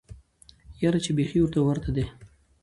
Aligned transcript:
یاره 0.83 0.99
چی 1.05 1.11
بیخی 1.17 1.39
ورته 1.41 1.59
ورته 1.61 1.89
دی 1.95 2.05